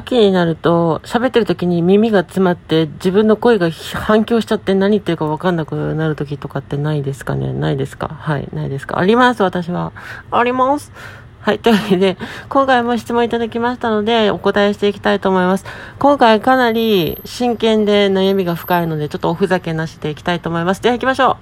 [0.00, 7.52] 秋になると喋ってる時に耳が詰まって自分の声が反響しちゃって何言ってるか分かんなくなる時とかってないですかね？
[7.52, 8.08] ないですか？
[8.08, 8.98] はいないですか？
[8.98, 9.92] あります私は
[10.30, 10.92] あります
[11.40, 11.58] はい。
[11.58, 12.18] というわけで、
[12.50, 15.64] 今回も質問いただきましたので、お答えしていきたいと思います。
[15.98, 20.82] 今回かなり真剣で悩みが深いので、ちょっとおふざけなしでいきたいと思います。
[20.82, 21.38] では行きましょ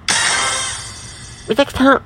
[1.47, 1.49] う。
[1.49, 2.01] みたきさん、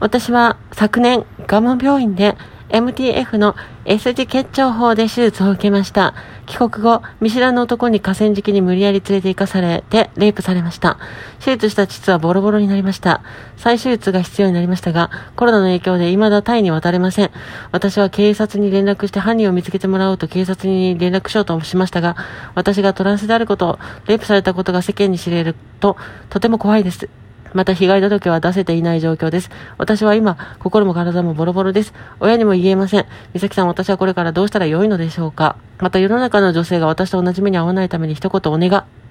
[0.00, 2.36] 私は昨年、ガマ病院で
[2.68, 6.14] MTF の S 字結腸法で手術を受けました。
[6.46, 10.98] 帰国後、見知らぬ男に河川敷に無理やり連れて行かされて、レイプされました。
[11.44, 13.22] 手術した膣はボロボロになりました。
[13.56, 17.30] 再手術が必要になりましたが、コロナの影響で未だタイに渡れません。
[17.70, 22.16] 私は警察に連絡して犯人を見つけてもらおうと警察に連絡しようとしましたが、
[22.54, 25.96] 私がトランスであること、レイプされたことが世間に知れると、
[26.30, 27.08] とても怖いです。
[27.54, 29.50] また被害届は出せていない状況です。
[29.78, 31.92] 私は今、心も体もボロボロです。
[32.20, 33.06] 親にも言えません。
[33.32, 39.06] 美咲さん、私はこれからどうしたらよいのでしょうかまた世の中の女性が私と同じ目に遭わないために一言お願い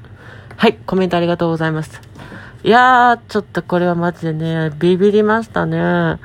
[0.57, 2.01] はい、コメントありがとうございます。
[2.63, 6.17] いやー、ちょっとこれはマジでね、ビビりましたね。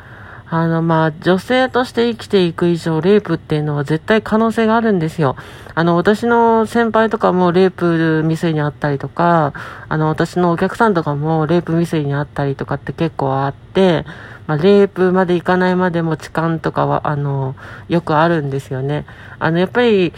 [0.53, 5.37] あの、まあ、女性として生きていく以上、レイプっていうのは絶対可能性があるんですよ。
[5.77, 9.53] あの、私の先輩とかもレイプ未遂にあったりとか、
[9.89, 14.05] あの、私のお客さんとかもレイプ未遂にあったりとかって結構あって、
[14.49, 17.55] まあ、レイプまで行かないまでも痴漢とかは、あの、
[17.89, 19.07] よくあるんですよね。
[19.39, 20.13] あの、やっぱり、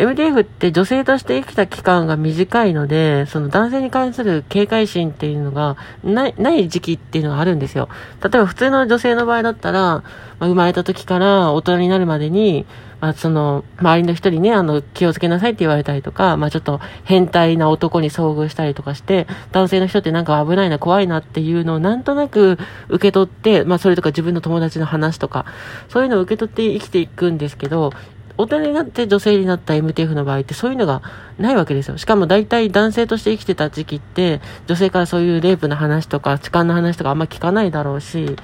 [0.00, 7.90] MDF って女性として生きた期間が短いので、その男性に関する警戒心っていうのがない、ない時期っていうのがあるんですよ。
[8.22, 10.02] 例えば普通の女性の場合だったら、ま
[10.40, 12.64] あ、生まれた時から大人になるまでに、
[13.00, 25.44] まあ、その、周りの人にね、あの、気をつけなさいって言われたりとか、まあ、ちょっと変態な男に遭遇したりとかして、男性の人ってなんか危ないな、怖いなっていうのをなんとなく受け取って、まあ、それとか自分の友達の話とか、
[25.88, 27.92] そういうのを受け取って生きていくんですけど、
[28.40, 31.02] 大人になって女性になった MTF の場合ってそういうのが
[31.38, 31.98] ないわけですよ。
[31.98, 38.36] しかも大体男性として生きてた時期って女性からそういうレイプの話とか痴漢の話とかあんま聞かないだろうし、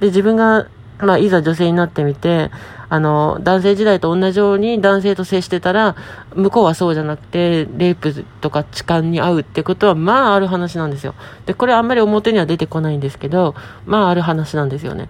[0.00, 0.66] で、自分が、
[0.98, 2.50] まあ、いざ女性になってみて、
[2.88, 5.96] あの、男性時代と同じように男性と接してたら、
[6.34, 11.14] 向こうはそうじゃなくて、レイプとか痴漢に遭うってことは、まあある話なんですよ。
[11.46, 13.54] で、これあんまり表には出てこないんですけど、
[13.86, 15.08] まあある話なんですよね。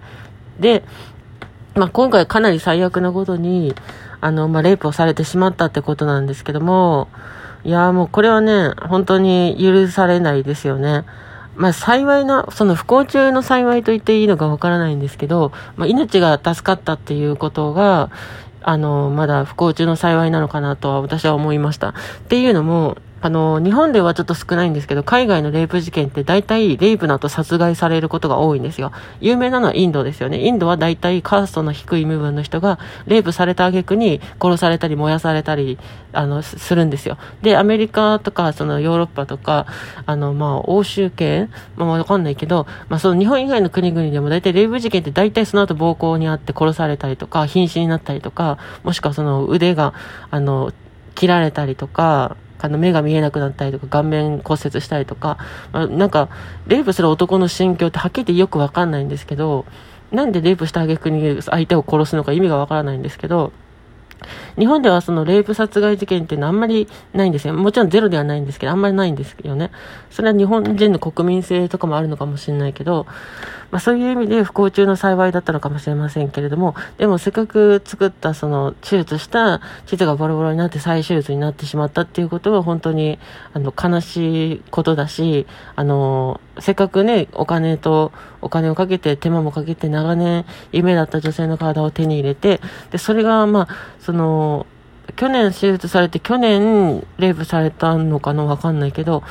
[0.59, 0.83] で、
[1.75, 3.75] まあ今回かなり最悪なことに、
[4.21, 7.09] あの、まあ、レイプをされてしまったってことなんですけども、
[7.65, 11.03] いや、もうこれはね、本当に許されないですよね。
[11.55, 18.09] まあ、幸いな、その不幸中の幸いと言っていいのかわからないんですけど、まあ、命が助かったっていうことが、
[18.61, 21.89] あの、まだ不幸中の幸いなのかなとは私は思いました。
[21.89, 21.93] っ
[22.29, 28.91] ていうのも、あの、日本ではちょっと少ないんですけど、海外のレイプ事件って大体レイプの後殺害されることが多いんですよ。
[29.19, 30.45] 有名なのはインドですよね。
[30.45, 32.77] インドは大体カーストの低い部分の人が
[33.07, 35.79] レイプされた挙句に殺されたり燃やされたり、
[36.13, 37.17] あの、するんですよ。
[37.41, 39.65] で、アメリカとか、そのヨーロッパとか、
[40.05, 49.95] あの、まあ、欧州系まあ、わかんないけど、まあ、その日本以外の国々でも大体レイプ事件って大体その後暴行にあって殺されたりとか、瀕死になったりとか、もしくはその腕が、
[50.29, 50.71] あの、
[51.15, 55.37] 切られたりとか、あの目が見えなくなったりとか、顔面骨折したりとか、
[55.71, 56.29] まあ、なんか、
[56.67, 59.65] レイプする男の心境ってはっきり言ってよくわかんないんですけど、
[60.11, 63.51] なんでレイプした挙句に相手を殺すのか意味がわからないんですけど、
[64.57, 67.53] 日本ではそのレイプ殺害事件っていうのはあんまりないんですよ。
[67.53, 69.71] もちろんゼロではないんですけど、あんまりないんですけどね。
[70.09, 73.05] それは日本人の国民性とかもあるのかもしれないけど、
[73.71, 83.19] まあそういう意味で不幸中の幸いだったのかもしれませんけれども、でもせっかく作ったその手術した地図がボロボロになって再手術になってしまったっていうことは本当に
[83.53, 88.11] あの悲しいことだし、あの、せっかくね、お金と
[88.41, 92.61] お金をかけて手間もかけて長年夢だった女性の体を手に入れて、
[92.91, 94.65] で、それがまあ、その、
[95.15, 99.23] 去年手術されて、去年レイプされたのかなわかんないけど、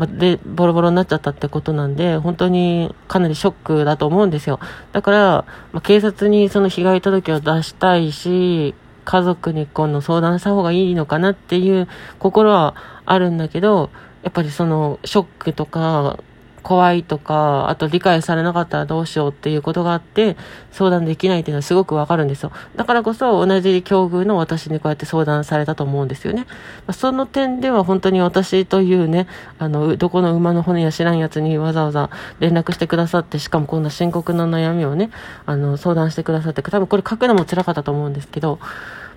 [0.00, 4.58] まで、ボロボロになっちゃったってことなんで、本当にかなりショックだと思うんですよ。
[4.92, 8.74] だから、ま、警察にその被害届を出したいし、
[9.04, 11.86] 家族に今度相談した方がいいのかなっていう
[12.18, 12.74] 心は
[13.04, 13.90] あるんだけど、
[14.22, 16.18] やっぱりそのショックとか
[16.62, 20.36] 怖いとか、あと理解されなかったらどうしようっていうことがあって、
[20.70, 22.52] 相談できないっていうのはすごくわかるんですよ。
[22.76, 26.46] だからこそ同じ境遇の私にこうやって相談されたと思うんですよね。
[26.92, 29.26] その点では本当に私というね、
[29.58, 35.10] あの、どこの馬の骨や知らんやつにわざわざ連絡してくださって、しかもこんな深刻な悩みをね、
[35.46, 38.58] あの、相談してくださって、多分これ書くのも辛かったと思うんですけど、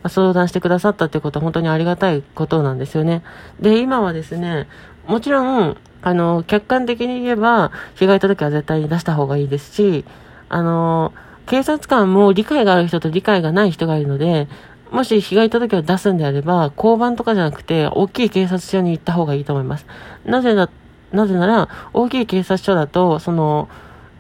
[0.10, 3.24] 相談してくださったってことは本当にありがたいことなんですよね。
[3.60, 4.68] で、今はですね、
[5.08, 10.06] もちろん、あの、客観的に言えば、被害届は絶対に出した方がいいですし、
[10.50, 11.14] あの、
[11.46, 14.48] 警察官も理解がある人と理解がない人がいるので、
[14.92, 19.86] もし被害届を出すんであれば、交番とかじゃなくて、大きい警察署に行った方がいいと思います。
[20.26, 20.70] なぜだ、
[21.12, 23.68] なぜなら、大きい警察署だと、その、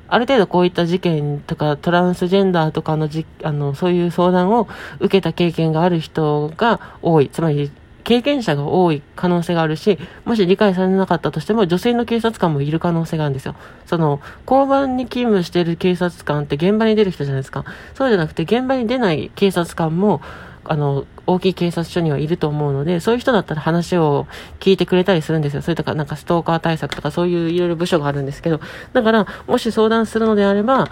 [0.07, 4.67] ある程度こういった事件とかトランスジェンダーとかのじあのそういう相談を
[4.99, 7.29] 受けた経験がある人が多い。
[7.29, 7.71] つまり
[8.03, 13.55] 経験者が多い可能性があるし、もし理解されなかったとしても、女性の警察官もいる可能性があるんですよ。
[13.85, 14.19] その、
[14.49, 17.65] 交番に勤務している警察官って現場に出る人じゃないですか。
[17.95, 20.21] そうじゃなくて、現場に出ない警察官も、
[20.65, 24.27] あの、大きい警察署にはいると思うので、そういう人だったら話を
[24.59, 25.61] 聞いてくれたりするんですよ。
[25.61, 28.59] それとか、なんかストーカー対策とかそういういろいろ部署があるんですけど、
[28.93, 30.89] だから、もし相談するのであれば、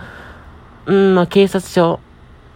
[0.85, 1.99] うん、まあ、警察署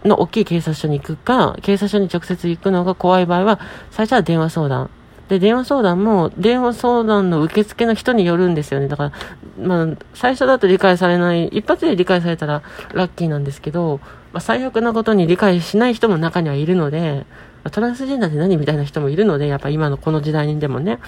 [0.06, 3.60] の大きい警察署に行くか、警察署に直接行くのが怖い場合は、
[3.90, 4.90] 最初は電話相談。
[5.28, 8.88] で、電話相談も、電話相談の受付の人によるんですよね。
[8.88, 9.12] だから、
[9.60, 12.62] まあ、最初だと理解されない、一発で理解されたら
[12.94, 14.00] ラッキーなんですけど、
[14.32, 17.26] まあ、最悪なことに理解しない人も中にはいるので、
[17.72, 21.00] トランスジェンダーって何みたいな人もいるので、やっぱ今のこの時代にでもね、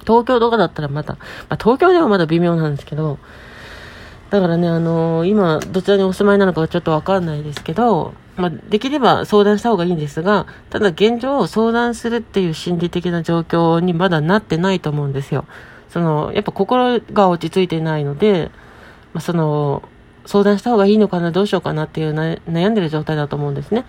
[0.00, 3.18] 東京とかだったらまた、まあ、東京ではまだ微妙なんですけど、
[4.30, 15.44] だからね、あのー、今、どちらにお住まいなのかはちょっとわかんないですけど、まあ、できれば相談した方がいいんですが、ただ現状相談するっていう心理的な状況にまだなってないと思うんですよ。
[15.88, 18.50] その、やっぱ心が落ち着いてないので、
[19.14, 19.82] まあ、その、
[20.26, 23.86] 相談した方がいいのかな、どうしようかなっていう悩んでる状態だと思うんですね。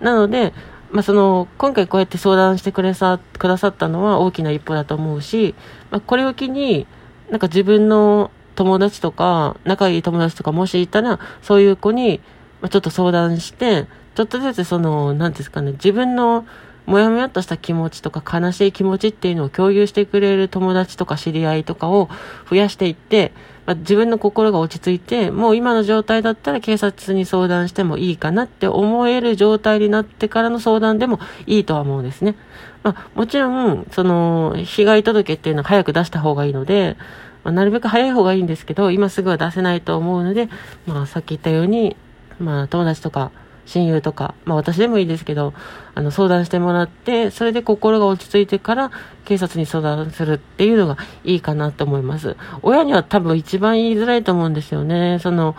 [0.00, 0.54] なので、
[0.92, 5.54] まあ、その、今回こうやって相談してくれさ、くださったのは大きな一歩だと思うし、
[5.90, 6.86] まあ、これを機に、
[7.30, 12.20] なんか自分の友達とか、仲いい友達とかもしいたら、そういう子に、
[12.60, 16.44] ま、ちょっと相談して、ちょっとずつその、なんですかね、自分の
[16.86, 22.08] もやもやっとした気持ちとか悲しい気持ちっていうのを共有してくれる友達とか知り合いとかを
[22.50, 23.32] 増やしていって、
[23.66, 32.34] まあ、自分の心が落ち着いて、もう今の状態だったら警察に相談してもいいかなって思える状態になってからの相談でもいいとは思うんですね。
[32.82, 36.96] まあ、もちろん、その、被害届っていうのは早く出した方がいいので、
[37.44, 40.48] まあ、なるべく早い方がいいんですけど、今すぐは出せないと思うので、
[40.86, 41.96] まあ、さっき言ったように、
[42.38, 43.30] まあ、友達とか、
[43.66, 45.54] 親友とか、まあ私でもいいですけど、
[45.94, 48.90] あの相談してもらって、それで心が落ち着いてから
[49.24, 52.36] 警察に相談するっていうのがいいかなと思います。
[52.62, 55.18] 親には多分一番言いづらいと思うんですよね。
[55.20, 55.54] その、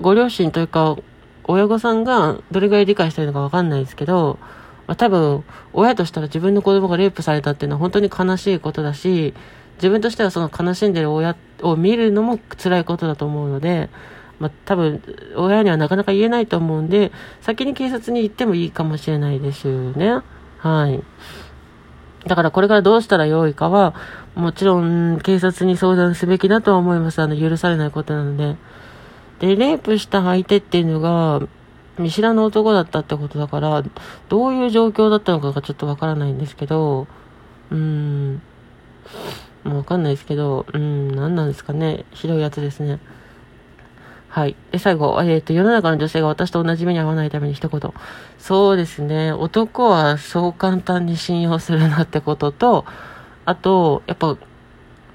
[0.00, 0.96] ご両親というか、
[1.44, 4.38] 親御さんがどれぐらい理解してるのかわかんないですけど、
[4.86, 9.34] まあ、多分、親としたら自分の子供がレイプされたっていうのは本当に悲しいことだし、
[9.78, 13.88] 自分としてはその悲しんでる親を見るのも辛いことだと思うので、
[14.38, 15.02] まあ、多分、
[15.36, 17.10] 親にはなかなか言えないと思うんで、
[17.40, 20.20] 先に警察に行ってもいいかもしれないですよね。
[20.58, 21.02] はい。
[22.26, 23.94] だからこれからどうしたらよいかは、
[24.34, 27.20] もちろん警察に相談すべきだとは思います。
[27.20, 28.56] あの、許されないことなので。
[29.40, 31.40] で、レイプした相手っていうのが、
[31.98, 33.82] 見知らぬ男だったってことだから、
[34.28, 37.08] どういう状況だったのかがちょっとわからないんですけど、
[37.70, 38.42] うーん、
[39.68, 42.06] もうわかんないですけど、うん、何なんですかね。
[42.10, 42.98] ひどいやつですね。
[44.30, 44.56] はい。
[44.72, 47.92] で、最後、えっ、ー、と、世の中の女性が私と同じ目に遭わないために一言。
[48.38, 49.32] そうですね。
[49.32, 52.86] 男はそう簡単に信用するなってことと、
[53.44, 54.36] あと、やっぱ、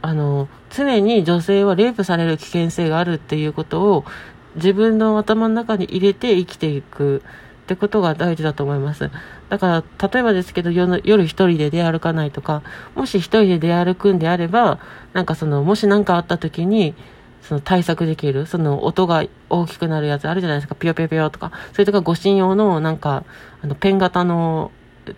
[0.01, 4.05] あの、常に女性はレイプされる危険性があるっていうことを
[4.55, 7.23] 自分の頭の中に入れて生きていく
[7.63, 9.09] ってことが大事だと思います。
[9.49, 12.61] だから、例えばですけど、夜一人で出歩かないとか、
[12.95, 14.79] もし一人で出歩くんであれば、
[15.13, 16.93] なんかその、もし何かあった時に、
[17.41, 21.51] その対策できる、その音が大きくなるやつあるじゃないですか、ピヨピヨピヨとか。
[21.71, 23.23] それとか護身用のなんか、
[23.61, 24.71] あの、ペン型の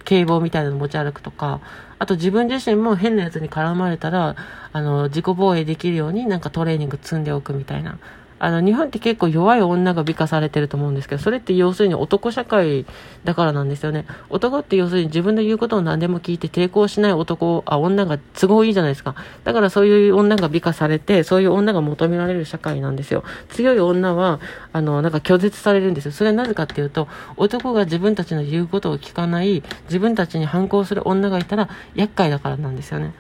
[0.04, 1.62] 警棒みたいなの持ち歩くとか、
[1.98, 4.36] あと自分自身も変なやつに絡まれたら、
[4.72, 7.98] あの、自己防衛できるようになんかトレーニング積んでおくみたいな。
[8.38, 12.86] あの、日本って結構弱い女が美化されてると思うんですけど、それって要するに男社会
[13.24, 14.06] だからなんですよね。
[14.30, 19.16] 男って要するに自分の言うことを何でも聞いて抵抗しない男、あ、女が都合いいじゃないですか。
[19.46, 23.24] だからそういう女が美化されて、そういう女が求められる社会なんですよ。
[23.50, 24.42] 強い女は、
[24.74, 26.12] あの、なんか拒絶されるんですよ。
[26.12, 33.14] それはなぜかっていうと、男が自分たちの言うことを聞かない、自分たちに反抗する女がいたら厄介だからなんですよね。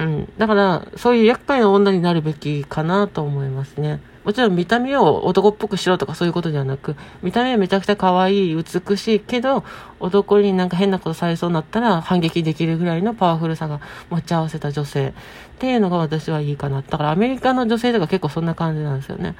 [0.00, 0.32] うん。
[0.38, 4.00] だから、そういう厄介な女になるべきかなと思いますね。
[4.24, 9.62] もちろん見た目を男っぽくしろとかそういうことではなく、見た目はめちゃくちゃ可愛い、美しいけど、
[9.98, 15.12] 男になんか変なことされそうになったら反撃できるぐらいのパワフルさが持ち合わせた女性っ
[15.58, 16.82] ていうのが私はいいかな。
[16.82, 19.36] だからアメリカの女性とか結構そんな感じなんですよね。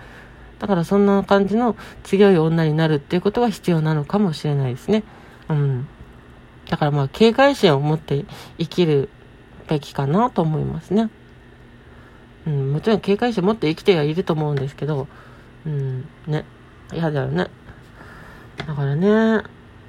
[0.58, 5.04] だからそんな感じの強い女になるっていうことが必要なのかもしれないですね。
[5.48, 5.88] うん。
[6.68, 8.24] だからまあ警戒心を持って
[8.58, 9.08] 生きる
[9.70, 11.08] べきかなと思いますね。
[12.46, 15.06] うん、もちろん警戒心持って生きてはいると思うんですけど、
[15.64, 16.44] うん、ね、
[16.92, 17.48] 嫌だよね。
[18.66, 19.42] だからね、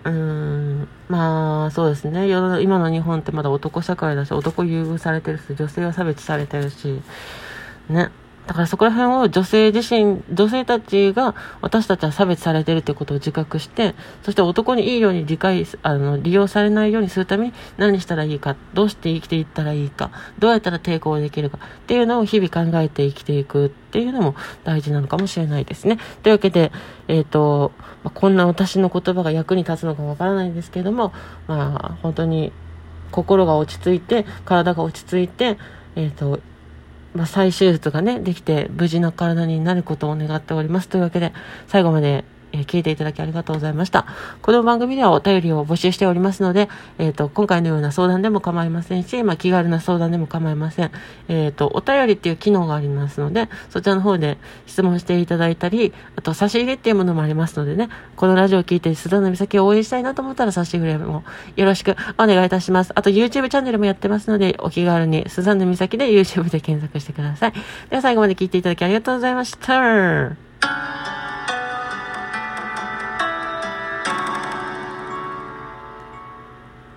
[0.03, 2.27] うん、まあ、そうですね。
[2.29, 7.01] 今の日本ってまだ男社会だし、男優遇されてるし、女性は差別されてるし、
[7.89, 8.09] ね。
[8.47, 25.97] だからそこら辺を女性自身、女性たちが私たちは差別されてるってことを自覚して、そして男にいいように理解、あの、利用されないようにするために何したらいいか、どうして生きていったらいいか、どうやったら抵抗できるかっていうのを日々考えて生きていくっていうのも大事なのかもしれないですね。
[26.23, 26.71] というわけで、
[27.07, 27.71] えっ、ー、と、
[28.03, 31.13] まあ、こんな私の言葉が役に立つのかわからないんですけれども、
[31.47, 32.51] まあ、本当に
[33.11, 35.57] 心が落ち着いて、体が落ち着いて、
[35.95, 36.39] えっ、ー、と、
[37.13, 40.89] まあ、再手術がね、できて無事な体になることを願っております。
[40.89, 41.33] というわけで、
[41.67, 44.05] 最後までえー、聞いていただきありがとうございました。
[44.41, 50.91] この番組ではお便りを募集しておりますので、えっ、ー、と、今回のような相談でも構いませんし、まあ、気軽な相談でも構いません。
[51.27, 61.23] えっ、ー、と、お便りっていう機能がありますので、そちらの方で質問していただいたり、あと、差し入れっていうものもありますのでね、このラジオを聞いて、須田の岬を応援したいなと思ったら差し入れも
[61.55, 62.91] よろしくお願いいたします。
[62.95, 67.53] あと、YouTube チャンネルもやってますので、お気軽に、スザンヌ岬で YouTube で検索してください。
[67.89, 71.30] では、最後まで聞いていただきありがとうございました。